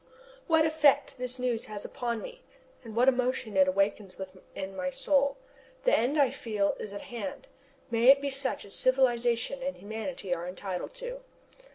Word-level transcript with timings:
What 0.47 0.65
effect 0.65 1.19
this 1.19 1.37
news 1.37 1.65
has 1.65 1.85
upon 1.85 2.23
me, 2.23 2.41
and 2.83 2.95
what 2.95 3.07
emotion 3.07 3.55
it 3.55 3.67
awakens 3.67 4.17
within 4.17 4.75
my 4.75 4.89
soul! 4.89 5.37
The 5.83 5.95
end, 5.95 6.19
I 6.19 6.31
feel, 6.31 6.73
is 6.79 6.91
at 6.91 7.01
hand. 7.13 7.45
May 7.91 8.07
it 8.09 8.19
be 8.19 8.31
such 8.31 8.65
as 8.65 8.73
civilization 8.73 9.61
and 9.61 9.77
humanity 9.77 10.33
are 10.33 10.47
entitled 10.47 10.95
to. 10.95 11.19